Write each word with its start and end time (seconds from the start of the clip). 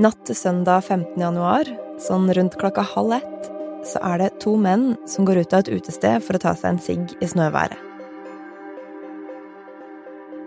Natt 0.00 0.22
til 0.24 0.32
søndag 0.32 0.86
15. 0.86 1.18
januar, 1.20 1.68
sånn 2.00 2.30
rundt 2.32 2.54
klokka 2.56 2.80
halv 2.94 3.18
ett, 3.18 3.48
så 3.84 4.00
er 4.08 4.22
det 4.22 4.28
to 4.40 4.54
menn 4.56 4.94
som 5.04 5.26
går 5.28 5.42
ut 5.42 5.52
av 5.52 5.60
et 5.60 5.68
utested 5.76 6.24
for 6.24 6.38
å 6.38 6.40
ta 6.40 6.54
seg 6.56 6.70
en 6.70 6.80
sigg 6.80 7.12
i 7.20 7.28
snøværet. 7.28 7.76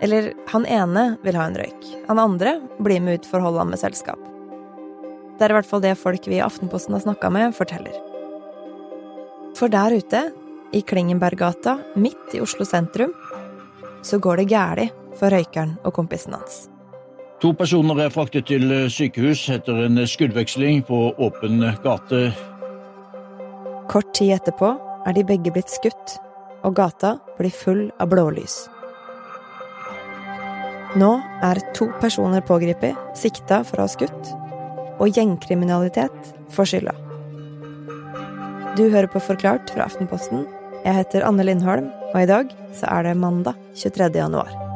Eller 0.02 0.32
han 0.50 0.66
ene 0.66 1.06
vil 1.22 1.38
ha 1.38 1.46
en 1.46 1.60
røyk. 1.60 1.86
Han 2.10 2.24
andre 2.24 2.56
blir 2.82 2.98
med 3.06 3.20
ut 3.20 3.30
for 3.30 3.38
å 3.38 3.46
holde 3.46 3.62
ham 3.62 3.70
med 3.76 3.78
selskap. 3.84 4.18
Det 5.38 5.46
er 5.46 5.54
i 5.54 5.58
hvert 5.60 5.70
fall 5.70 5.86
det 5.86 5.94
folk 6.02 6.26
vi 6.26 6.40
i 6.40 6.42
Aftenposten 6.42 6.98
har 6.98 7.06
snakka 7.06 7.30
med, 7.30 7.54
forteller. 7.54 7.94
For 9.54 9.70
der 9.70 9.94
ute, 9.94 10.26
i 10.74 10.82
Klingenberggata, 10.82 11.78
midt 11.94 12.34
i 12.34 12.42
Oslo 12.42 12.66
sentrum, 12.66 13.14
så 14.02 14.18
går 14.18 14.42
det 14.42 14.50
gæli 14.50 14.90
for 15.14 15.30
røykeren 15.30 15.78
og 15.86 15.94
kompisen 15.94 16.34
hans. 16.34 16.64
To 17.44 17.50
personer 17.52 17.98
er 18.00 18.12
fraktet 18.12 18.46
til 18.48 18.70
sykehus 18.88 19.42
etter 19.52 19.82
en 19.84 20.00
skuddveksling 20.08 20.78
på 20.88 21.00
åpen 21.20 21.58
gate. 21.84 22.30
Kort 23.92 24.14
tid 24.16 24.32
etterpå 24.38 24.70
er 25.04 25.12
de 25.12 25.26
begge 25.28 25.52
blitt 25.52 25.68
skutt, 25.68 26.14
og 26.64 26.78
gata 26.78 27.18
blir 27.36 27.52
full 27.52 27.82
av 28.00 28.08
blålys. 28.14 28.62
Nå 30.96 31.10
er 31.44 31.60
to 31.76 31.90
personer 32.00 32.40
pågrepet, 32.48 32.96
sikta 33.12 33.60
for 33.68 33.82
å 33.82 33.90
ha 33.90 33.92
skutt, 33.92 34.32
og 34.96 35.12
gjengkriminalitet 35.12 36.34
får 36.56 36.72
skylda. 36.72 36.96
Du 38.80 38.86
hører 38.88 39.12
på 39.12 39.20
Forklart 39.20 39.68
fra 39.76 39.84
Aftenposten. 39.90 40.48
Jeg 40.80 40.96
heter 40.96 41.28
Anne 41.28 41.44
Lindholm, 41.44 41.92
og 42.14 42.22
i 42.24 42.28
dag 42.30 42.56
så 42.72 42.88
er 42.88 43.10
det 43.10 43.18
mandag 43.20 43.60
23. 43.76 44.14
januar. 44.16 44.73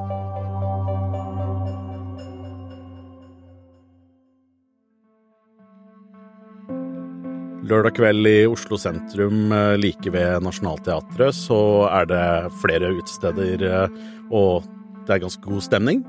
Lørdag 7.69 7.99
kveld 7.99 8.25
i 8.25 8.47
Oslo 8.49 8.79
sentrum, 8.81 9.51
eh, 9.53 9.75
like 9.77 10.09
ved 10.09 10.41
Nationaltheatret, 10.41 11.37
så 11.37 11.85
er 11.93 12.07
det 12.09 12.53
flere 12.63 12.95
utesteder, 12.97 13.61
eh, 13.61 13.89
og 14.33 14.65
det 15.05 15.17
er 15.17 15.21
ganske 15.21 15.43
god 15.45 15.61
stemning. 15.61 16.01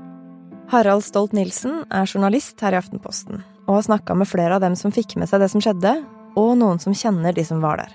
Harald 0.70 1.02
Stolt-Nielsen 1.04 1.84
er 1.90 2.06
journalist 2.06 2.60
her 2.64 2.72
i 2.72 2.78
Aftenposten, 2.80 3.42
og 3.68 3.74
har 3.74 3.82
snakka 3.82 4.16
med 4.16 4.28
flere 4.30 4.54
av 4.54 4.62
dem 4.62 4.74
som 4.74 4.90
fikk 4.90 5.16
med 5.16 5.28
seg 5.28 5.40
det 5.40 5.50
som 5.50 5.60
skjedde, 5.60 6.06
og 6.34 6.56
noen 6.56 6.80
som 6.80 6.94
kjenner 6.94 7.34
de 7.34 7.44
som 7.44 7.60
var 7.60 7.82
der. 7.82 7.92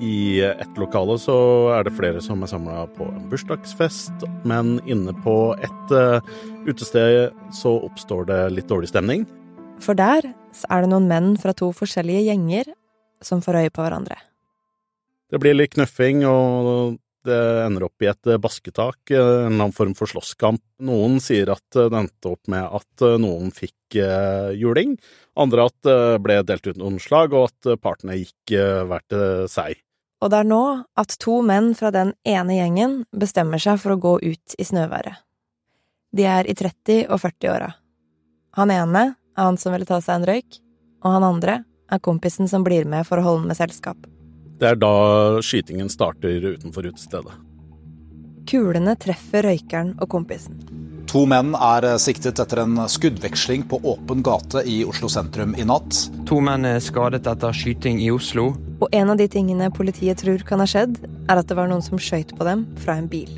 I 0.00 0.40
ett 0.40 0.78
lokale 0.80 1.18
så 1.20 1.76
er 1.76 1.84
det 1.84 1.92
flere 1.98 2.22
som 2.22 2.42
er 2.42 2.48
samla 2.48 2.86
på 2.96 3.04
en 3.04 3.28
bursdagsfest, 3.28 4.24
men 4.44 4.80
inne 4.86 5.12
på 5.26 5.54
et 5.60 5.92
uh, 5.92 6.24
utested 6.64 7.34
så 7.52 7.74
oppstår 7.84 8.26
det 8.26 8.40
litt 8.54 8.68
dårlig 8.68 8.88
stemning. 8.88 9.26
For 9.78 9.94
der 9.94 10.24
er 10.70 10.80
det 10.80 10.90
noen 10.90 11.06
menn 11.10 11.36
fra 11.36 11.52
to 11.52 11.70
forskjellige 11.74 12.24
gjenger 12.30 12.72
som 13.22 13.42
får 13.44 13.64
øye 13.64 13.72
på 13.74 13.84
hverandre. 13.84 14.18
Det 15.30 15.40
blir 15.42 15.56
litt 15.56 15.74
knøffing, 15.74 16.24
og 16.28 16.98
det 17.24 17.40
ender 17.64 17.86
opp 17.86 18.04
i 18.04 18.10
et 18.10 18.28
basketak, 18.40 18.98
en 19.10 19.16
eller 19.16 19.46
annen 19.48 19.72
form 19.74 19.94
for 19.96 20.10
slåsskamp. 20.10 20.60
Noen 20.84 21.16
sier 21.24 21.54
at 21.54 21.64
det 21.72 21.96
endte 21.96 22.34
opp 22.34 22.50
med 22.52 22.66
at 22.68 23.06
noen 23.22 23.48
fikk 23.54 23.96
juling, 24.58 24.98
andre 25.40 25.64
at 25.70 25.76
det 25.88 25.96
ble 26.22 26.42
delt 26.44 26.68
ut 26.68 26.78
noen 26.78 27.00
slag, 27.00 27.32
og 27.32 27.48
at 27.48 27.80
partene 27.80 28.18
gikk 28.20 28.54
hver 28.54 29.06
til 29.08 29.48
seg. 29.50 29.80
Og 30.20 30.30
det 30.32 30.40
er 30.40 30.48
nå 30.48 30.62
at 31.00 31.16
to 31.20 31.40
menn 31.44 31.72
fra 31.76 31.90
den 31.92 32.14
ene 32.28 32.60
gjengen 32.60 33.02
bestemmer 33.12 33.60
seg 33.60 33.80
for 33.82 33.96
å 33.96 34.00
gå 34.00 34.14
ut 34.22 34.56
i 34.60 34.64
snøværet. 34.64 35.18
De 36.14 36.28
er 36.30 36.46
i 36.46 36.54
30- 36.54 37.08
og 37.08 37.18
40-åra. 37.24 37.72
Han 38.60 38.70
ene 38.70 39.04
er 39.34 39.48
han 39.48 39.58
som 39.58 39.74
ville 39.74 39.88
ta 39.88 39.98
seg 40.04 40.20
en 40.20 40.28
røyk, 40.28 40.60
og 41.02 41.16
han 41.16 41.26
andre 41.26 41.62
er 41.92 42.02
kompisen 42.04 42.48
som 42.48 42.64
blir 42.64 42.88
med 42.88 43.06
for 43.08 43.20
å 43.20 43.26
holde 43.26 43.48
med 43.50 43.58
selskap. 43.58 43.98
Det 44.60 44.70
er 44.70 44.78
da 44.78 44.94
skytingen 45.42 45.90
starter 45.90 46.54
utenfor 46.54 46.86
utestedet. 46.88 47.34
Kulene 48.48 48.94
treffer 49.00 49.46
røykeren 49.48 49.94
og 49.98 50.10
kompisen. 50.12 50.58
To 51.10 51.24
menn 51.28 51.52
er 51.54 51.84
siktet 52.00 52.40
etter 52.42 52.62
en 52.62 52.78
skuddveksling 52.90 53.64
på 53.70 53.78
åpen 53.86 54.22
gate 54.24 54.64
i 54.68 54.80
Oslo 54.88 55.08
sentrum 55.12 55.52
i 55.58 55.66
natt. 55.68 55.98
To 56.28 56.40
menn 56.44 56.66
er 56.68 56.80
skadet 56.82 57.26
etter 57.30 57.56
skyting 57.56 58.00
i 58.02 58.10
Oslo. 58.12 58.52
Og 58.80 58.88
en 58.90 59.12
av 59.12 59.20
de 59.20 59.28
tingene 59.30 59.70
politiet 59.74 60.20
tror 60.24 60.42
kan 60.48 60.62
ha 60.62 60.68
skjedd, 60.68 60.96
er 61.28 61.40
at 61.40 61.48
det 61.48 61.58
var 61.58 61.70
noen 61.70 61.84
som 61.84 62.00
skøyt 62.00 62.34
på 62.36 62.46
dem 62.48 62.64
fra 62.84 62.98
en 63.00 63.06
bil. 63.10 63.30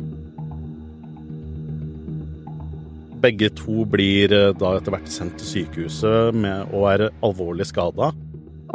Begge 3.20 3.50
to 3.59 3.84
blir 3.91 4.32
da 4.56 4.76
etter 4.76 4.94
hvert 4.94 5.10
sendt 5.10 5.38
til 5.41 5.50
sykehuset 5.50 6.37
med, 6.37 6.70
å 6.72 6.84
være 6.87 7.10
alvorlig 7.26 7.66
skada. 7.69 8.12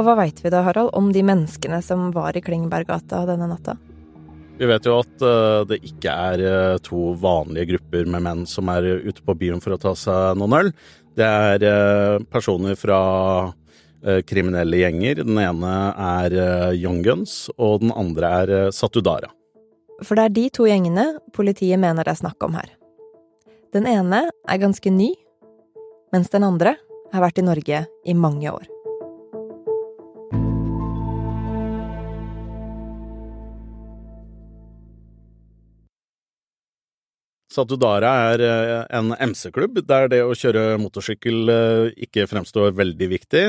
Og 0.02 0.08
hva 0.08 0.16
veit 0.18 0.40
vi 0.42 0.50
da, 0.50 0.64
Harald, 0.66 0.90
om 0.98 1.12
de 1.14 1.22
menneskene 1.22 1.78
som 1.86 2.08
var 2.16 2.34
i 2.34 2.42
Klingberggata 2.42 3.20
denne 3.30 3.46
natta? 3.52 3.76
Vi 4.58 4.66
vet 4.66 4.88
jo 4.90 4.96
at 4.98 5.24
det 5.70 5.78
ikke 5.86 6.10
er 6.10 6.80
to 6.82 7.12
vanlige 7.22 7.76
grupper 7.76 8.10
med 8.10 8.26
menn 8.26 8.42
som 8.50 8.70
er 8.74 8.88
ute 9.06 9.22
på 9.22 9.36
byen 9.38 9.62
for 9.62 9.76
å 9.76 9.80
ta 9.82 9.94
seg 9.98 10.40
noen 10.42 10.58
øl. 10.58 10.72
Det 11.18 11.28
er 11.28 12.26
personer 12.34 12.74
fra 12.82 12.98
kriminelle 14.26 14.82
gjenger. 14.82 15.22
Den 15.22 15.38
ene 15.38 15.76
er 15.94 16.38
Young 16.74 17.04
Guns, 17.06 17.46
og 17.62 17.86
den 17.86 17.94
andre 17.94 18.34
er 18.42 18.74
Satudara. 18.74 19.30
For 20.02 20.18
det 20.18 20.26
er 20.26 20.38
de 20.40 20.50
to 20.58 20.66
gjengene 20.66 21.08
politiet 21.38 21.78
mener 21.78 22.10
det 22.10 22.16
er 22.16 22.24
snakk 22.24 22.42
om 22.50 22.58
her. 22.58 22.74
Den 23.70 23.86
ene 23.86 24.28
er 24.34 24.66
ganske 24.66 24.90
ny, 24.94 25.14
mens 26.10 26.34
den 26.34 26.50
andre 26.50 26.80
har 27.14 27.28
vært 27.30 27.38
i 27.38 27.46
Norge 27.46 27.86
i 27.86 28.18
mange 28.18 28.50
år. 28.50 28.66
Satudara 37.52 38.12
er 38.32 38.42
en 38.96 39.12
MC-klubb 39.12 39.82
der 39.84 40.08
det 40.12 40.22
å 40.24 40.36
kjøre 40.38 40.78
motorsykkel 40.80 41.52
ikke 42.06 42.24
fremstår 42.32 42.72
veldig 42.78 43.10
viktig. 43.12 43.42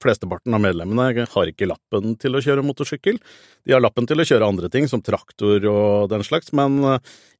Flesteparten 0.00 0.56
av 0.56 0.62
medlemmene 0.64 1.26
har 1.34 1.50
ikke 1.50 1.68
lappen 1.68 2.16
til 2.22 2.38
å 2.38 2.40
kjøre 2.44 2.64
motorsykkel. 2.64 3.20
De 3.68 3.76
har 3.76 3.84
lappen 3.84 4.08
til 4.08 4.24
å 4.24 4.26
kjøre 4.26 4.48
andre 4.48 4.72
ting, 4.72 4.88
som 4.88 5.04
traktor 5.04 5.68
og 5.68 6.08
den 6.14 6.24
slags, 6.24 6.48
men 6.56 6.80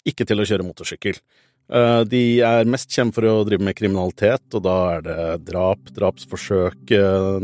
ikke 0.05 0.29
til 0.29 0.43
å 0.43 0.47
kjøre 0.51 0.69
motorsykkel. 0.69 1.17
De 2.13 2.23
er 2.45 2.69
mest 2.69 2.93
kjent 2.93 3.15
for 3.17 3.25
å 3.25 3.47
drive 3.49 3.65
med 3.65 3.79
kriminalitet, 3.79 4.45
og 4.53 4.67
da 4.67 4.77
er 4.99 5.05
det 5.07 5.27
drap, 5.49 5.89
drapsforsøk, 5.97 6.93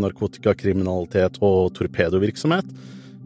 narkotikakriminalitet 0.05 1.41
og 1.41 1.73
torpedovirksomhet. 1.79 2.69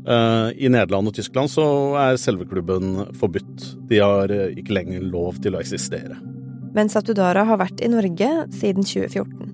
I 0.02 0.66
Nederland 0.66 1.12
og 1.12 1.14
Tyskland 1.14 1.50
så 1.52 1.64
er 2.00 2.16
selve 2.18 2.42
klubben 2.50 3.04
forbudt. 3.20 3.66
De 3.86 4.00
har 4.02 4.32
ikke 4.50 4.74
lenger 4.74 5.04
lov 5.06 5.38
til 5.44 5.54
å 5.54 5.60
eksistere. 5.62 6.16
Men 6.74 6.90
Satudara 6.90 7.44
har 7.46 7.60
vært 7.60 7.82
i 7.84 7.90
Norge 7.92 8.30
siden 8.50 8.82
2014. 8.82 9.52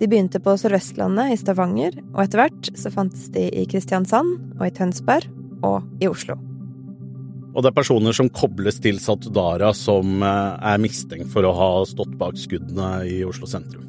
De 0.00 0.08
begynte 0.10 0.40
på 0.42 0.56
Sør-Vestlandet 0.58 1.32
i 1.32 1.38
Stavanger, 1.38 1.94
og 2.12 2.24
etter 2.24 2.42
hvert 2.42 2.70
så 2.76 2.90
fantes 2.92 3.28
de 3.32 3.46
i 3.54 3.62
Kristiansand 3.70 4.58
og 4.58 4.66
i 4.66 4.74
Tønsberg 4.74 5.30
og 5.64 5.86
i 6.02 6.10
Oslo. 6.10 6.36
Og 7.54 7.62
det 7.62 7.70
er 7.70 7.76
personer 7.76 8.16
som 8.16 8.28
kobles 8.34 8.80
til 8.82 8.98
Satudara 8.98 9.70
som 9.78 10.24
er 10.26 10.80
mistenkt 10.82 11.30
for 11.30 11.46
å 11.46 11.54
ha 11.54 11.70
stått 11.86 12.16
bak 12.18 12.34
skuddene 12.40 13.04
i 13.06 13.20
Oslo 13.24 13.46
sentrum. 13.46 13.86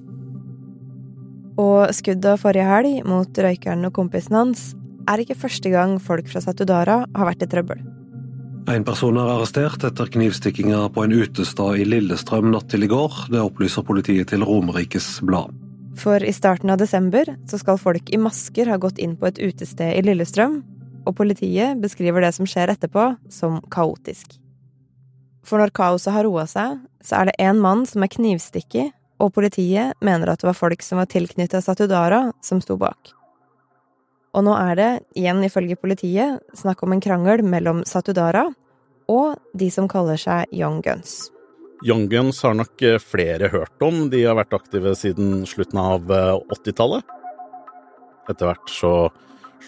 Og 1.57 1.89
skuddet 1.95 2.41
forrige 2.41 2.67
helg 2.69 3.05
mot 3.09 3.41
røykeren 3.41 3.87
og 3.89 3.95
kompisen 3.95 4.37
hans 4.37 4.67
er 5.09 5.21
ikke 5.21 5.37
første 5.37 5.71
gang 5.73 5.97
folk 6.01 6.29
fra 6.31 6.41
Satudara 6.43 7.03
har 7.05 7.29
vært 7.29 7.45
i 7.45 7.49
trøbbel. 7.51 7.83
En 8.71 8.85
person 8.85 9.17
er 9.21 9.29
arrestert 9.29 9.83
etter 9.85 10.09
knivstikkinger 10.09 10.87
på 10.93 11.03
en 11.05 11.13
utestad 11.13 11.77
i 11.77 11.85
Lillestrøm 11.85 12.49
natt 12.49 12.71
til 12.71 12.87
i 12.87 12.89
går. 12.89 13.27
Det 13.29 13.43
opplyser 13.43 13.85
politiet 13.85 14.31
til 14.31 14.45
Romerikes 14.47 15.19
Blad. 15.21 15.53
For 15.95 16.23
i 16.25 16.33
starten 16.35 16.73
av 16.73 16.79
desember 16.81 17.29
så 17.47 17.59
skal 17.61 17.77
folk 17.79 18.09
i 18.09 18.19
masker 18.19 18.71
ha 18.71 18.79
gått 18.81 18.97
inn 18.99 19.13
på 19.19 19.29
et 19.29 19.37
utested 19.39 19.93
i 19.93 20.01
Lillestrøm, 20.03 20.57
og 21.05 21.13
politiet 21.15 21.77
beskriver 21.83 22.25
det 22.25 22.33
som 22.35 22.49
skjer 22.49 22.73
etterpå, 22.73 23.11
som 23.29 23.61
kaotisk. 23.71 24.39
For 25.45 25.61
når 25.61 25.73
kaoset 25.77 26.15
har 26.15 26.25
roa 26.25 26.47
seg, 26.49 26.79
så 27.05 27.21
er 27.21 27.29
det 27.29 27.37
én 27.45 27.61
mann 27.61 27.85
som 27.85 28.01
er 28.01 28.09
knivstikket, 28.11 28.95
og 29.21 29.31
politiet 29.37 29.93
mener 30.03 30.33
at 30.33 30.41
det 30.41 30.49
var 30.49 30.57
folk 30.57 30.81
som 30.83 30.99
var 30.99 31.07
tilknyttet 31.11 31.63
Satudara, 31.63 32.31
som 32.43 32.59
sto 32.65 32.79
bak. 32.81 33.13
Og 34.35 34.43
nå 34.43 34.51
er 34.59 34.75
det, 34.75 34.89
igjen 35.15 35.39
ifølge 35.47 35.77
politiet, 35.79 36.41
snakk 36.59 36.83
om 36.83 36.91
en 36.91 37.03
krangel 37.03 37.43
mellom 37.47 37.85
Satudara 37.87 38.49
og 39.11 39.37
de 39.55 39.69
som 39.71 39.87
kaller 39.87 40.19
seg 40.19 40.51
Young 40.51 40.81
Guns. 40.83 41.29
Young 41.85 42.07
Guns 42.11 42.41
har 42.43 42.55
nok 42.57 42.81
flere 43.03 43.47
hørt 43.53 43.83
om, 43.85 44.09
de 44.11 44.25
har 44.25 44.35
vært 44.35 44.55
aktive 44.57 44.95
siden 44.97 45.45
slutten 45.47 45.79
av 45.79 46.11
80-tallet. 46.51 47.05
Etter 48.31 48.49
hvert 48.49 48.71
så 48.73 48.93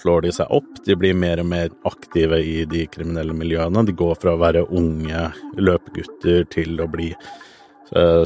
slår 0.01 0.25
de 0.25 0.31
seg 0.35 0.51
opp, 0.53 0.71
de 0.85 0.95
blir 0.99 1.15
mer 1.17 1.39
og 1.41 1.47
mer 1.51 1.71
aktive 1.87 2.39
i 2.43 2.63
de 2.69 2.83
kriminelle 2.91 3.35
miljøene. 3.37 3.85
De 3.87 3.95
går 3.97 4.17
fra 4.19 4.33
å 4.35 4.41
være 4.41 4.67
unge 4.67 5.27
løpegutter 5.57 6.47
til 6.53 6.81
å 6.81 6.89
bli 6.91 7.11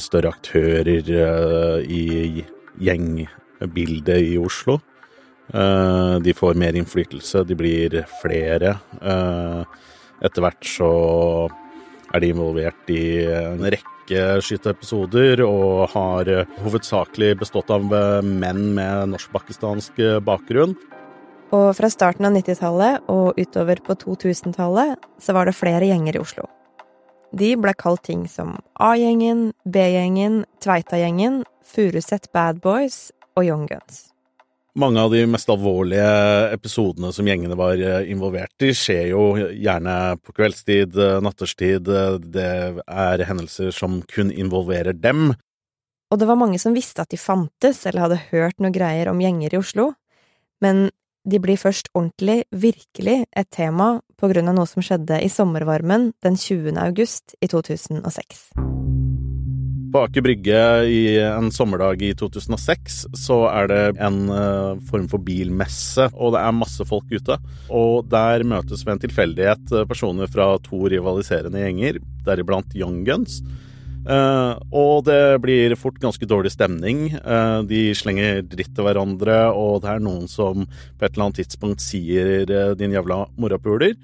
større 0.01 0.31
aktører 0.31 0.89
i 1.85 2.45
gjengbildet 2.81 4.31
i 4.31 4.39
Oslo. 4.41 4.79
Eh, 5.53 6.15
de 6.23 6.33
får 6.33 6.59
mer 6.59 6.77
innflytelse, 6.79 7.43
de 7.43 7.57
blir 7.59 7.97
flere. 8.21 8.77
Eh, 9.01 9.63
etter 10.21 10.45
hvert 10.45 10.67
så 10.67 10.91
er 12.13 12.23
de 12.23 12.29
involvert 12.31 12.91
i 12.91 13.25
en 13.25 13.63
rekke 13.63 14.41
skyteepisoder 14.43 15.43
og 15.45 15.89
har 15.93 16.31
hovedsakelig 16.63 17.33
bestått 17.39 17.71
av 17.71 17.85
menn 18.25 18.63
med 18.75 19.13
norsk-pakistansk 19.13 20.01
bakgrunn. 20.25 20.75
Og 21.51 21.71
fra 21.75 21.89
starten 21.91 22.27
av 22.27 22.35
90-tallet 22.35 23.07
og 23.11 23.39
utover 23.39 23.79
på 23.83 23.95
2000-tallet 24.03 24.99
så 25.19 25.35
var 25.35 25.47
det 25.47 25.55
flere 25.57 25.87
gjenger 25.87 26.15
i 26.15 26.23
Oslo. 26.23 26.47
De 27.31 27.53
ble 27.59 27.73
kalt 27.79 28.03
ting 28.07 28.25
som 28.27 28.57
A-gjengen, 28.75 29.51
B-gjengen, 29.63 30.43
Tveita-gjengen, 30.63 31.43
Furuset 31.63 32.27
Bad 32.35 32.59
Boys 32.63 33.11
og 33.35 33.47
Young 33.47 33.67
Guns. 33.71 34.11
Mange 34.79 35.01
av 35.03 35.11
de 35.11 35.25
mest 35.27 35.49
alvorlige 35.51 36.03
episodene 36.55 37.09
som 37.11 37.27
gjengene 37.27 37.57
var 37.59 37.75
eh, 37.75 38.07
involvert 38.11 38.63
i, 38.63 38.71
skjer 38.71 39.09
jo 39.09 39.23
gjerne 39.35 39.95
på 40.23 40.35
kveldstid, 40.37 40.95
eh, 40.95 41.17
natterstid. 41.23 41.89
Det 42.31 42.51
er 42.79 43.25
hendelser 43.27 43.75
som 43.75 43.99
kun 44.07 44.31
involverer 44.31 44.95
dem. 44.95 45.33
Og 46.11 46.19
det 46.19 46.27
var 46.27 46.39
mange 46.39 46.59
som 46.59 46.75
visste 46.75 47.03
at 47.03 47.11
de 47.11 47.19
fantes, 47.19 47.83
eller 47.85 48.05
hadde 48.05 48.23
hørt 48.31 48.63
noe 48.63 48.71
greier 48.75 49.11
om 49.11 49.19
gjenger 49.19 49.55
i 49.55 49.59
Oslo. 49.59 49.91
Men 50.63 50.87
de 51.27 51.39
blir 51.43 51.59
først 51.59 51.91
ordentlig, 51.93 52.45
virkelig, 52.51 53.25
et 53.35 53.51
tema 53.51 53.99
på 54.17 54.31
grunn 54.31 54.49
av 54.51 54.57
noe 54.57 54.69
som 54.69 54.83
skjedde 54.85 55.19
i 55.19 55.29
sommervarmen 55.31 56.13
den 56.23 56.39
20. 56.39 56.79
august 56.79 57.35
i 57.43 57.51
2006. 57.51 58.51
På 59.91 60.05
Aker 60.05 60.23
Brygge 60.23 60.59
i 60.87 60.99
en 61.19 61.49
sommerdag 61.51 61.99
i 62.05 62.13
2006 62.15 63.01
så 63.17 63.37
er 63.49 63.65
det 63.67 63.79
en 63.99 64.19
uh, 64.31 64.77
form 64.87 65.09
for 65.11 65.19
bilmesse, 65.19 66.05
og 66.15 66.31
det 66.31 66.43
er 66.45 66.55
masse 66.55 66.85
folk 66.87 67.11
ute. 67.11 67.35
Og 67.67 68.07
der 68.11 68.45
møtes 68.47 68.85
ved 68.85 68.93
en 68.95 69.01
tilfeldighet 69.03 69.73
eh, 69.75 69.83
personer 69.89 70.31
fra 70.31 70.53
to 70.63 70.85
rivaliserende 70.93 71.65
gjenger, 71.65 71.99
deriblant 72.23 72.71
Young 72.77 73.01
Guns. 73.07 73.41
Uh, 74.07 74.55
og 74.71 75.03
det 75.09 75.41
blir 75.43 75.75
fort 75.77 75.99
ganske 76.01 76.25
dårlig 76.29 76.53
stemning. 76.55 77.09
Uh, 77.19 77.59
de 77.67 77.89
slenger 77.97 78.45
dritt 78.47 78.71
til 78.71 78.87
hverandre, 78.87 79.43
og 79.51 79.83
det 79.83 79.91
er 79.91 80.07
noen 80.07 80.31
som 80.31 80.63
på 80.63 81.03
et 81.03 81.11
eller 81.11 81.27
annet 81.27 81.43
tidspunkt 81.43 81.83
sier 81.83 82.47
'din 82.47 82.95
jævla 82.95 83.25
morapuler'. 83.35 83.99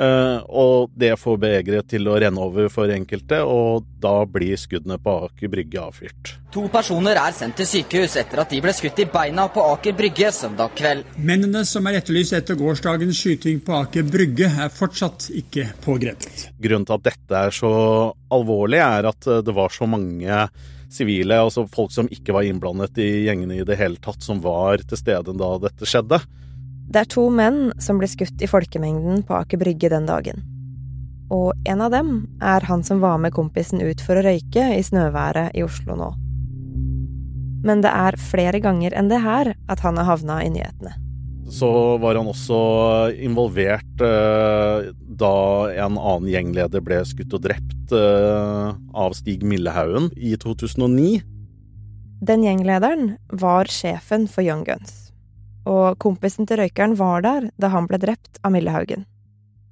Uh, 0.00 0.40
og 0.48 0.92
det 0.96 1.12
får 1.20 1.36
begeret 1.42 1.88
til 1.92 2.08
å 2.08 2.14
renne 2.22 2.40
over 2.40 2.70
for 2.72 2.88
enkelte, 2.88 3.42
og 3.44 3.84
da 4.00 4.22
blir 4.24 4.56
skuddene 4.56 4.96
på 5.02 5.12
Aker 5.26 5.52
Brygge 5.52 5.82
avfyrt. 5.82 6.30
To 6.54 6.64
personer 6.72 7.20
er 7.20 7.34
sendt 7.36 7.58
til 7.60 7.68
sykehus 7.68 8.16
etter 8.16 8.40
at 8.40 8.54
de 8.54 8.62
ble 8.64 8.72
skutt 8.72 9.02
i 9.04 9.06
beina 9.12 9.44
på 9.52 9.60
Aker 9.74 9.98
Brygge 9.98 10.32
søndag 10.32 10.72
kveld. 10.78 11.04
Mennene 11.20 11.66
som 11.68 11.84
er 11.90 12.00
etterlyst 12.00 12.38
etter 12.38 12.56
gårsdagens 12.56 13.20
skyting 13.20 13.60
på 13.66 13.76
Aker 13.76 14.08
Brygge, 14.08 14.48
er 14.48 14.72
fortsatt 14.72 15.28
ikke 15.36 15.68
pågrepet. 15.84 16.48
Grunnen 16.56 16.88
til 16.88 16.96
at 16.96 17.08
dette 17.10 17.44
er 17.50 17.60
så 17.60 17.72
alvorlig, 18.32 18.80
er 18.80 19.12
at 19.12 19.32
det 19.44 19.56
var 19.56 19.74
så 19.74 19.90
mange 19.90 20.44
sivile, 20.90 21.38
altså 21.44 21.68
folk 21.70 21.92
som 21.94 22.08
ikke 22.10 22.34
var 22.34 22.48
innblandet 22.48 22.98
i 23.04 23.26
gjengene 23.28 23.60
i 23.60 23.68
det 23.68 23.76
hele 23.78 24.00
tatt, 24.00 24.24
som 24.24 24.40
var 24.42 24.80
til 24.80 24.98
stede 24.98 25.36
da 25.36 25.50
dette 25.62 25.88
skjedde. 25.88 26.24
Det 26.90 27.04
er 27.04 27.10
to 27.10 27.28
menn 27.30 27.68
som 27.78 28.00
blir 28.00 28.10
skutt 28.10 28.40
i 28.42 28.48
folkemengden 28.50 29.22
på 29.26 29.36
Aker 29.38 29.60
Brygge 29.60 29.92
den 29.92 30.08
dagen. 30.08 30.42
Og 31.30 31.52
en 31.70 31.82
av 31.84 31.92
dem 31.94 32.24
er 32.42 32.64
han 32.66 32.82
som 32.82 32.98
var 32.98 33.20
med 33.22 33.30
kompisen 33.36 33.78
ut 33.78 34.00
for 34.02 34.18
å 34.18 34.24
røyke 34.26 34.64
i 34.74 34.82
snøværet 34.82 35.54
i 35.54 35.62
Oslo 35.62 35.94
nå. 35.94 36.08
Men 37.62 37.84
det 37.84 37.92
er 37.94 38.18
flere 38.18 38.58
ganger 38.64 38.96
enn 38.98 39.10
det 39.12 39.20
her 39.22 39.52
at 39.70 39.84
han 39.84 40.00
har 40.00 40.08
havna 40.08 40.40
i 40.42 40.48
nyhetene. 40.50 40.96
Så 41.50 41.68
var 42.02 42.18
han 42.18 42.30
også 42.30 42.58
involvert 43.22 44.02
eh, 44.06 44.90
da 45.20 45.36
en 45.84 45.98
annen 45.98 46.26
gjengleder 46.30 46.82
ble 46.82 47.02
skutt 47.06 47.36
og 47.38 47.44
drept 47.46 47.94
eh, 47.94 48.72
av 48.74 49.14
Stig 49.18 49.46
Millehaugen 49.46 50.10
i 50.18 50.34
2009. 50.42 51.22
Den 52.26 52.46
gjenglederen 52.46 53.14
var 53.30 53.70
sjefen 53.70 54.26
for 54.30 54.46
Young 54.46 54.66
Guns 54.66 55.09
og 55.68 55.98
kompisen 56.02 56.48
til 56.48 56.62
røykeren 56.62 56.96
var 56.98 57.24
der 57.26 57.50
da 57.60 57.70
han 57.74 57.88
ble 57.90 58.00
drept 58.00 58.40
av 58.44 58.54
Millehaugen. 58.54 59.06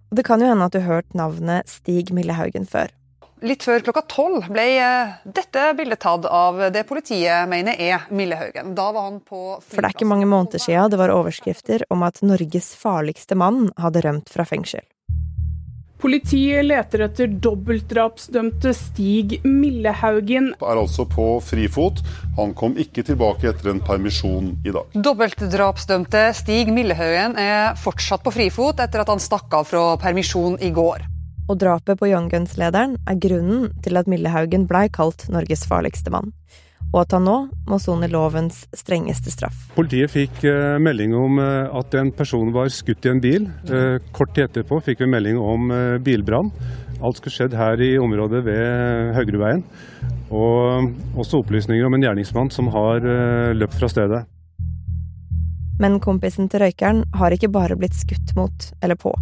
Og 0.08 0.16
det 0.18 0.24
kan 0.24 0.40
jo 0.40 0.48
hende 0.48 0.64
at 0.64 0.72
du 0.72 0.80
har 0.80 1.02
hørt 1.02 1.16
navnet 1.16 1.68
Stig 1.68 2.12
Millehaugen 2.16 2.68
før. 2.68 2.92
Litt 3.46 3.62
før 3.62 3.84
klokka 3.86 4.02
tolv 4.10 4.48
ble 4.50 4.64
eh, 4.82 5.12
dette 5.22 5.68
bildet 5.78 6.00
tatt 6.02 6.24
av 6.26 6.58
det 6.74 6.82
politiet 6.88 7.46
mener 7.50 7.78
er 7.78 8.08
Millehaugen. 8.10 8.74
Da 8.74 8.88
var 8.90 9.10
han 9.12 9.20
på 9.22 9.42
For 9.62 9.78
det 9.78 9.92
er 9.92 9.94
ikke 9.94 10.10
mange 10.10 10.26
måneder 10.26 10.62
siden 10.62 10.90
det 10.90 10.98
var 10.98 11.14
overskrifter 11.14 11.86
om 11.94 12.02
at 12.06 12.18
Norges 12.26 12.72
farligste 12.78 13.38
mann 13.38 13.68
hadde 13.78 14.02
rømt 14.08 14.32
fra 14.32 14.48
fengsel. 14.48 14.82
Politiet 15.98 16.62
leter 16.62 17.02
etter 17.08 17.30
dobbeltdrapsdømte 17.42 18.70
Stig 18.76 19.40
Millehaugen. 19.42 20.52
Er 20.62 20.78
altså 20.78 21.02
på 21.10 21.26
frifot. 21.42 22.04
Han 22.36 22.52
kom 22.58 22.76
ikke 22.78 23.02
tilbake 23.08 23.50
etter 23.50 23.72
en 23.72 23.82
permisjon 23.82 24.52
i 24.62 24.74
dag. 24.74 24.94
Dobbeltdrapsdømte 24.94 26.28
Stig 26.38 26.70
Millehaugen 26.70 27.34
er 27.42 27.74
fortsatt 27.82 28.22
på 28.22 28.34
frifot 28.36 28.78
etter 28.84 29.02
at 29.02 29.10
han 29.10 29.22
stakk 29.22 29.58
av 29.58 29.66
fra 29.72 29.84
permisjon 29.98 30.60
i 30.62 30.70
går. 30.70 31.02
Og 31.48 31.58
drapet 31.58 31.98
på 31.98 32.12
Young 32.12 32.30
Guns-lederen 32.30 32.94
er 33.08 33.18
grunnen 33.18 33.72
til 33.82 33.98
at 33.98 34.06
Millehaugen 34.06 34.68
blei 34.70 34.86
kalt 34.94 35.26
Norges 35.32 35.66
farligste 35.66 36.14
mann 36.14 36.30
og 36.92 37.02
at 37.02 37.14
han 37.16 37.26
nå 37.28 37.36
må 37.68 37.78
sone 37.82 38.08
lovens 38.10 38.62
strengeste 38.76 39.32
straff. 39.32 39.66
Politiet 39.76 40.12
fikk 40.12 40.40
uh, 40.48 40.78
melding 40.80 41.14
om 41.16 41.40
uh, 41.40 41.68
at 41.76 41.94
en 42.00 42.12
person 42.16 42.52
var 42.54 42.70
skutt 42.72 43.04
i 43.04 43.12
en 43.12 43.22
bil. 43.22 43.48
Uh, 43.68 43.98
kort 44.16 44.32
tid 44.36 44.48
etterpå 44.48 44.80
fikk 44.86 45.04
vi 45.04 45.10
melding 45.12 45.40
om 45.40 45.68
bilbrann. 46.04 46.50
Alt 47.04 47.20
skulle 47.20 47.34
skjedd 47.34 47.54
her 47.54 47.80
i 47.84 47.92
området 48.00 48.40
ved 48.46 49.12
Høgreveien. 49.14 49.62
Og 50.34 51.18
også 51.20 51.42
opplysninger 51.42 51.86
om 51.86 51.94
en 51.94 52.04
gjerningsmann 52.04 52.50
som 52.52 52.68
har 52.74 53.04
løpt 53.54 53.78
fra 53.78 53.88
stedet. 53.88 54.24
Men 55.78 56.00
kompisen 56.02 56.50
til 56.50 56.64
røykeren 56.64 57.04
har 57.20 57.32
ikke 57.36 57.52
bare 57.54 57.78
blitt 57.78 57.94
skutt 57.96 58.34
mot 58.36 58.66
eller 58.82 58.98
på. 58.98 59.14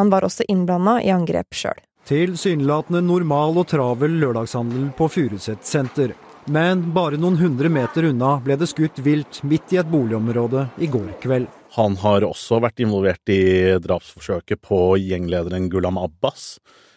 Han 0.00 0.10
var 0.10 0.26
også 0.26 0.48
innblanda 0.50 0.98
i 1.04 1.14
angrep 1.14 1.54
sjøl 1.54 1.78
tilsynelatende 2.08 3.02
normal 3.04 3.58
og 3.60 3.68
travel 3.70 4.18
lørdagshandel 4.22 4.90
på 4.98 5.08
Furuset 5.12 5.64
senter. 5.66 6.14
Men 6.50 6.82
bare 6.94 7.18
noen 7.20 7.36
hundre 7.38 7.68
meter 7.70 8.08
unna 8.08 8.36
ble 8.42 8.56
det 8.58 8.70
skutt 8.70 8.98
vilt 9.04 9.42
midt 9.46 9.74
i 9.74 9.80
et 9.82 9.90
boligområde 9.90 10.66
i 10.80 10.88
går 10.90 11.12
kveld. 11.22 11.50
Han 11.76 11.94
har 12.02 12.24
også 12.26 12.58
vært 12.64 12.80
involvert 12.82 13.30
i 13.30 13.76
drapsforsøket 13.78 14.58
på 14.64 14.80
gjenglederen 14.98 15.68
Gulam 15.70 16.00
Abbas. 16.00 16.56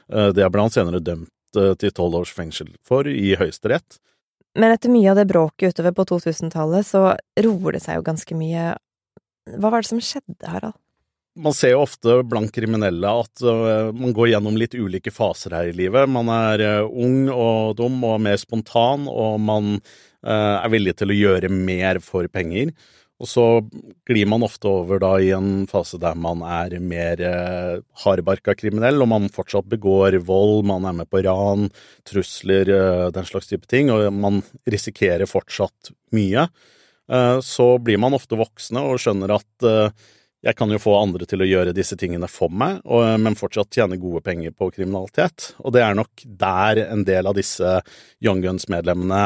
Eh, 0.10 0.32
det 0.34 0.48
ble 0.50 0.66
han 0.66 0.74
senere 0.74 1.04
dømt 1.04 1.60
eh, 1.60 1.76
til 1.78 1.94
tolv 1.94 2.24
års 2.24 2.34
fengsel 2.34 2.72
for 2.88 3.10
i 3.10 3.36
Høyesterett. 3.38 4.00
Men 4.58 4.74
etter 4.74 4.92
mye 4.94 5.12
av 5.12 5.18
det 5.18 5.28
bråket 5.30 5.74
utover 5.74 5.94
på 5.98 6.06
2000-tallet, 6.14 6.86
så 6.86 7.14
roer 7.46 7.78
det 7.78 7.84
seg 7.86 8.00
jo 8.00 8.06
ganske 8.06 8.38
mye. 8.38 8.74
Hva 9.58 9.74
var 9.74 9.82
det 9.84 9.90
som 9.90 10.02
skjedde, 10.02 10.40
Harald? 10.46 10.78
Man 11.36 11.54
ser 11.56 11.74
jo 11.74 11.84
ofte 11.84 12.20
blant 12.30 12.54
kriminelle 12.54 13.14
at 13.24 13.44
uh, 13.46 13.90
man 13.96 14.14
går 14.14 14.34
gjennom 14.34 14.58
litt 14.60 14.76
ulike 14.78 15.14
faser 15.14 15.56
her 15.58 15.70
i 15.72 15.78
livet. 15.78 16.10
Man 16.10 16.30
er 16.34 16.64
uh, 16.84 16.90
ung 16.90 17.30
og 17.34 17.78
dum 17.80 18.02
og 18.06 18.20
mer 18.22 18.38
spontan, 18.42 19.08
og 19.10 19.40
man 19.42 19.78
uh, 19.78 20.58
er 20.60 20.74
villig 20.74 20.98
til 21.00 21.14
å 21.14 21.18
gjøre 21.18 21.50
mer 21.54 22.02
for 22.06 22.30
penger. 22.30 22.74
Og 23.24 23.30
så 23.30 23.44
glir 24.10 24.28
man 24.28 24.44
ofte 24.44 24.68
over 24.68 25.00
da 25.00 25.14
i 25.22 25.30
en 25.36 25.66
fase 25.70 26.00
der 26.02 26.18
man 26.20 26.42
er 26.44 26.74
mer 26.84 27.22
eh, 27.24 27.78
hardbarka 28.04 28.56
kriminell, 28.58 28.98
og 29.00 29.08
man 29.08 29.30
fortsatt 29.32 29.70
begår 29.72 30.18
vold, 30.28 30.66
man 30.68 30.84
er 30.90 30.98
med 30.98 31.08
på 31.08 31.22
ran, 31.24 31.70
trusler, 32.10 32.68
den 33.16 33.30
slags 33.30 33.48
type 33.48 33.70
ting, 33.72 33.94
og 33.94 34.10
man 34.18 34.42
risikerer 34.68 35.30
fortsatt 35.30 35.94
mye. 36.12 36.50
så 37.46 37.68
blir 37.80 38.02
man 38.02 38.18
ofte 38.18 38.36
voksne 38.36 38.84
og 38.90 39.00
skjønner 39.00 39.38
at 39.38 39.70
jeg 40.44 40.58
kan 40.60 40.72
jo 40.72 40.80
få 40.82 40.98
andre 41.00 41.26
til 41.30 41.44
å 41.44 41.48
gjøre 41.48 41.76
disse 41.76 41.96
tingene 42.00 42.28
for 42.28 42.52
meg, 42.52 42.82
og, 42.84 43.06
men 43.24 43.38
fortsatt 43.40 43.72
tjene 43.72 44.00
gode 44.00 44.20
penger 44.26 44.52
på 44.52 44.68
kriminalitet. 44.76 45.54
Og 45.64 45.72
det 45.76 45.84
er 45.86 45.96
nok 45.96 46.26
der 46.26 46.82
en 46.84 47.06
del 47.08 47.30
av 47.30 47.38
disse 47.38 47.78
Young 48.24 48.44
Guns-medlemmene 48.44 49.22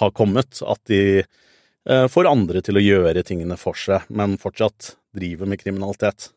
har 0.00 0.14
kommet. 0.16 0.62
At 0.64 0.80
de 0.88 1.02
eh, 1.20 2.06
får 2.08 2.30
andre 2.30 2.64
til 2.64 2.80
å 2.80 2.84
gjøre 2.84 3.24
tingene 3.28 3.58
for 3.60 3.76
seg, 3.76 4.08
men 4.08 4.38
fortsatt 4.40 4.94
driver 5.16 5.52
med 5.52 5.60
kriminalitet. 5.60 6.30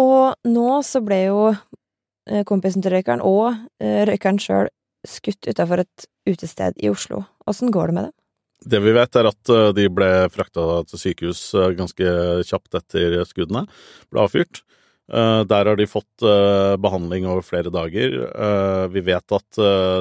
Og 0.00 0.48
nå 0.48 0.68
så 0.88 1.02
ble 1.04 1.20
jo 1.26 1.42
eh, 1.52 2.46
kompisen 2.48 2.84
til 2.84 2.96
røykeren 2.96 3.20
og 3.20 3.52
eh, 3.82 4.06
røykeren 4.08 4.40
sjøl 4.40 4.72
skutt 5.08 5.44
utafor 5.50 5.84
et 5.84 6.08
utested 6.24 6.80
i 6.80 6.88
Oslo. 6.88 7.26
Åssen 7.50 7.72
går 7.74 7.90
det 7.90 7.98
med 7.98 8.08
dem? 8.08 8.16
Det 8.64 8.82
vi 8.82 8.94
vet, 8.94 9.16
er 9.16 9.30
at 9.30 9.52
eh, 9.52 9.70
de 9.76 9.88
ble 9.92 10.10
frakta 10.32 10.82
til 10.90 11.06
sykehus 11.06 11.48
eh, 11.58 11.72
ganske 11.78 12.12
kjapt 12.48 12.78
etter 12.78 13.22
skuddene 13.28 13.66
ble 14.12 14.22
avfyrt. 14.22 14.62
Eh, 15.12 15.40
der 15.50 15.68
har 15.68 15.76
de 15.76 15.86
fått 15.90 16.24
eh, 16.24 16.74
behandling 16.80 17.26
over 17.26 17.42
flere 17.44 17.72
dager. 17.74 18.14
Vi 18.92 19.02
vet 19.04 19.34
at 19.34 19.58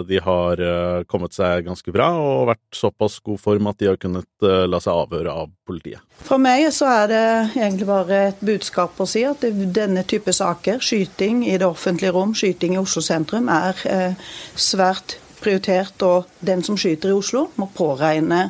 de 0.08 0.20
har 0.24 0.62
kommet 1.10 1.36
seg 1.36 1.66
ganske 1.66 1.94
bra 1.94 2.12
og 2.20 2.52
vært 2.52 2.78
såpass 2.78 3.18
god 3.26 3.42
form 3.42 3.70
at 3.72 3.80
de 3.82 3.90
har 3.90 4.00
kunnet 4.02 4.46
la 4.70 4.80
seg 4.84 4.94
avhøre 5.06 5.34
av 5.44 5.50
politiet. 5.68 6.04
For 6.22 6.42
meg 6.42 6.68
så 6.76 6.90
er 6.92 7.10
det 7.12 7.24
egentlig 7.56 7.88
bare 7.90 8.22
et 8.30 8.46
budskap 8.46 9.00
å 9.02 9.10
si 9.10 9.24
at 9.28 9.44
denne 9.74 10.06
type 10.08 10.34
saker, 10.36 10.82
skyting 10.84 11.44
i 11.50 11.58
det 11.58 11.68
offentlige 11.68 12.14
rom, 12.16 12.36
skyting 12.38 12.78
i 12.78 12.82
Oslo 12.82 13.04
sentrum, 13.06 13.50
er 13.52 14.16
svært 14.56 15.21
prioritert. 15.42 15.98
Og 16.08 16.30
den 16.40 16.64
som 16.64 16.78
skyter 16.80 17.12
i 17.12 17.18
Oslo, 17.18 17.48
må 17.60 17.70
påregne 17.76 18.48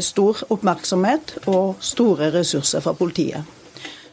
stor 0.00 0.38
oppmerksomhet 0.54 1.34
og 1.52 1.82
store 1.84 2.30
ressurser 2.32 2.80
fra 2.80 2.94
politiet. 2.96 3.44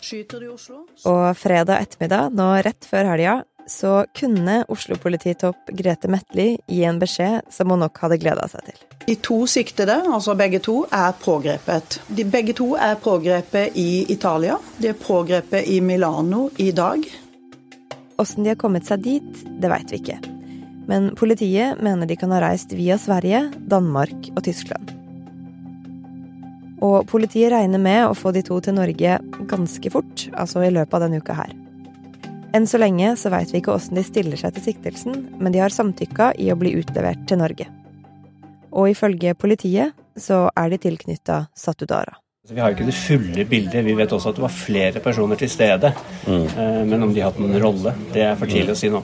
Skyter 0.03 0.41
du 0.41 0.49
i 0.49 0.51
Oslo? 0.51 0.81
Og 1.07 1.25
fredag 1.39 1.85
ettermiddag, 1.85 2.33
nå 2.35 2.49
rett 2.65 2.83
før 2.89 3.13
helga, 3.13 3.37
så 3.67 4.01
kunne 4.11 4.65
Oslo-polititopp 4.67 5.71
Grete 5.71 6.09
Metli 6.11 6.49
gi 6.67 6.81
en 6.83 6.99
beskjed 6.99 7.47
som 7.53 7.71
hun 7.71 7.79
nok 7.85 8.01
hadde 8.03 8.19
gleda 8.19 8.49
seg 8.51 8.67
til. 8.67 8.81
De 9.07 9.15
to 9.23 9.37
siktede, 9.47 9.95
altså 10.03 10.35
begge 10.39 10.59
to, 10.63 10.81
er 10.91 11.15
pågrepet. 11.23 12.01
De 12.07 12.27
begge 12.27 12.55
to 12.59 12.73
er 12.75 12.99
pågrepet 12.99 13.79
i 13.79 14.03
Italia. 14.11 14.59
De 14.79 14.91
er 14.91 14.99
pågrepet 14.99 15.67
i 15.71 15.79
Milano 15.79 16.49
i 16.59 16.71
dag. 16.75 17.07
Åssen 18.19 18.43
de 18.43 18.53
har 18.53 18.59
kommet 18.59 18.87
seg 18.87 19.03
dit, 19.07 19.43
det 19.59 19.71
veit 19.71 19.91
vi 19.91 20.03
ikke. 20.03 20.32
Men 20.89 21.13
politiet 21.15 21.79
mener 21.83 22.09
de 22.09 22.17
kan 22.19 22.33
ha 22.35 22.41
reist 22.43 22.73
via 22.75 22.97
Sverige, 22.99 23.45
Danmark 23.71 24.31
og 24.35 24.43
Tyskland. 24.43 24.91
Og 26.83 27.07
politiet 27.07 27.53
regner 27.53 27.79
med 27.79 28.09
å 28.09 28.15
få 28.17 28.33
de 28.35 28.43
to 28.43 28.59
til 28.63 28.75
Norge 28.75 29.19
ganske 29.47 29.91
fort, 29.93 30.25
altså 30.35 30.65
i 30.65 30.73
løpet 30.73 30.97
av 30.97 31.05
denne 31.05 31.21
uka 31.23 31.37
her. 31.37 31.53
Enn 32.53 32.67
så 32.69 32.77
lenge 32.77 33.15
så 33.17 33.31
veit 33.33 33.53
vi 33.53 33.63
ikke 33.63 33.73
åssen 33.73 33.97
de 33.97 34.03
stiller 34.05 34.37
seg 34.37 34.53
til 34.57 34.67
siktelsen, 34.67 35.15
men 35.39 35.55
de 35.55 35.63
har 35.63 35.73
samtykka 35.73 36.33
i 36.37 36.51
å 36.53 36.59
bli 36.59 36.75
utlevert 36.77 37.23
til 37.29 37.39
Norge. 37.41 37.69
Og 38.73 38.91
ifølge 38.91 39.33
politiet 39.37 39.95
så 40.19 40.45
er 40.57 40.69
de 40.69 40.81
tilknytta 40.81 41.45
Satudara. 41.57 42.19
Vi 42.51 42.59
har 42.59 42.73
ikke 42.73 42.83
det 42.83 42.97
fulle 42.97 43.45
bildet. 43.47 43.85
Vi 43.85 43.93
vet 43.95 44.11
også 44.11 44.33
at 44.33 44.37
det 44.37 44.43
var 44.43 44.51
flere 44.51 44.99
personer 44.99 45.39
til 45.39 45.47
stede. 45.47 45.93
Mm. 46.27 46.41
Eh, 46.43 46.79
men 46.89 47.05
om 47.05 47.13
de 47.15 47.21
har 47.23 47.31
hatt 47.31 47.39
en 47.39 47.55
rolle, 47.63 47.93
det 48.11 48.25
er 48.27 48.35
for 48.35 48.51
tidlig 48.51 48.75
å 48.75 48.79
si 48.81 48.89
nå. 48.91 48.99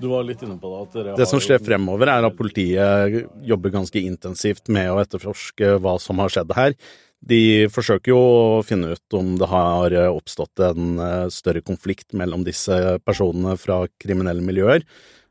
Du 0.00 0.08
var 0.08 0.24
litt 0.24 0.40
inne 0.42 0.56
på 0.60 0.70
Det 0.92 1.12
at 1.12 1.20
Det 1.20 1.28
som 1.28 1.42
skjer 1.42 1.60
fremover, 1.62 2.08
er 2.08 2.26
at 2.26 2.36
politiet 2.38 3.20
jobber 3.46 3.74
ganske 3.74 4.00
intensivt 4.00 4.70
med 4.72 4.88
å 4.92 4.98
etterforske 5.02 5.76
hva 5.82 5.98
som 6.00 6.22
har 6.22 6.32
skjedd 6.32 6.54
her. 6.56 6.76
De 7.20 7.68
forsøker 7.68 8.14
jo 8.14 8.18
å 8.18 8.60
finne 8.64 8.94
ut 8.96 9.16
om 9.16 9.34
det 9.40 9.48
har 9.50 9.96
oppstått 10.08 10.62
en 10.64 10.94
eh, 11.04 11.26
større 11.32 11.60
konflikt 11.60 12.14
mellom 12.16 12.46
disse 12.46 12.96
personene 13.04 13.58
fra 13.60 13.82
kriminelle 14.00 14.40
miljøer. 14.44 14.86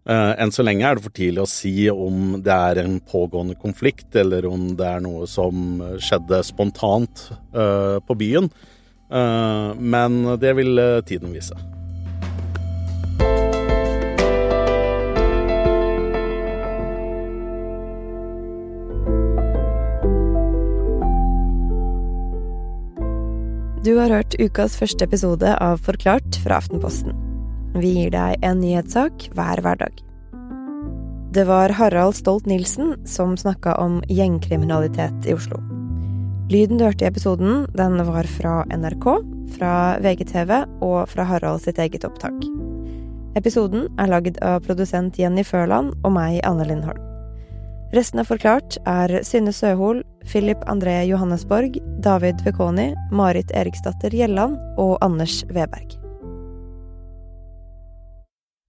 Eh, 0.06 0.34
enn 0.38 0.54
så 0.54 0.66
lenge 0.66 0.86
er 0.86 1.00
det 1.00 1.08
for 1.08 1.18
tidlig 1.18 1.42
å 1.42 1.50
si 1.50 1.74
om 1.90 2.38
det 2.46 2.54
er 2.54 2.84
en 2.84 3.00
pågående 3.02 3.58
konflikt, 3.58 4.14
eller 4.22 4.46
om 4.52 4.70
det 4.78 4.86
er 4.86 5.02
noe 5.06 5.26
som 5.30 5.82
skjedde 5.98 6.44
spontant 6.46 7.26
eh, 7.34 7.98
på 8.06 8.22
byen. 8.22 8.54
Men 9.10 10.20
det 10.38 10.52
vil 10.60 10.78
tiden 11.10 11.34
vise. 11.34 11.58
Du 23.90 23.96
har 23.98 24.12
hørt 24.14 24.36
ukas 24.38 24.76
første 24.78 25.02
episode 25.02 25.50
av 25.66 25.80
Forklart 25.82 26.36
fra 26.44 26.60
Aftenposten. 26.62 27.16
Vi 27.74 27.90
gir 27.96 28.12
deg 28.14 28.44
en 28.46 28.60
nyhetssak 28.62 29.24
hver 29.34 29.64
hverdag. 29.66 29.96
Det 31.34 31.48
var 31.50 31.74
Harald 31.74 32.14
Stolt-Nielsen 32.20 32.92
som 33.10 33.34
snakka 33.34 33.74
om 33.82 33.96
gjengkriminalitet 34.06 35.26
i 35.26 35.34
Oslo. 35.34 35.58
Lyden 36.54 36.78
du 36.78 36.86
hørte 36.86 37.08
i 37.08 37.10
episoden, 37.10 37.66
den 37.74 37.98
var 38.06 38.30
fra 38.30 38.60
NRK, 38.70 39.10
fra 39.58 39.74
VGTV 40.06 40.54
og 40.86 41.10
fra 41.10 41.26
Harald 41.32 41.66
sitt 41.66 41.82
eget 41.82 42.06
opptak. 42.06 42.38
Episoden 43.42 43.90
er 43.98 44.14
lagd 44.14 44.38
av 44.46 44.62
produsent 44.70 45.18
Jenny 45.18 45.42
Førland 45.42 45.98
og 46.04 46.14
meg, 46.14 46.44
Anne 46.46 46.70
Lindholm. 46.70 47.02
Resten 47.98 48.22
av 48.22 48.30
Forklart 48.30 48.78
er 48.86 49.24
Synne 49.26 49.50
Søhol, 49.50 50.06
Philip 50.26 50.64
André 50.70 51.04
Johannesborg, 51.08 51.80
David 52.04 52.42
Vekoni, 52.46 52.94
Marit 53.12 53.52
Eriksdatter 53.52 54.14
Gjelland 54.14 54.58
og 54.78 54.98
Anders 55.02 55.44
Weberg. 55.54 56.09